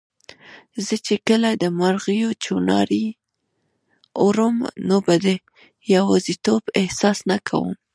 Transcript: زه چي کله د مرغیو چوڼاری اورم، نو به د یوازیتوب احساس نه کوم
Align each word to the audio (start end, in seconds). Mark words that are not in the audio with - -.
زه 0.85 0.95
چي 1.05 1.15
کله 1.27 1.49
د 1.55 1.63
مرغیو 1.79 2.29
چوڼاری 2.43 3.05
اورم، 4.19 4.57
نو 4.87 4.97
به 5.05 5.15
د 5.25 5.27
یوازیتوب 5.95 6.63
احساس 6.81 7.17
نه 7.29 7.37
کوم 7.47 7.69